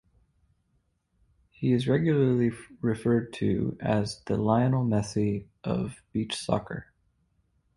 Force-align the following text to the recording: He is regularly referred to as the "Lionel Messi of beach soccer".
He 1.51 1.73
is 1.73 1.87
regularly 1.87 2.53
referred 2.81 3.33
to 3.33 3.77
as 3.79 4.23
the 4.25 4.35
"Lionel 4.35 4.83
Messi 4.83 5.45
of 5.63 6.01
beach 6.11 6.35
soccer". 6.35 6.87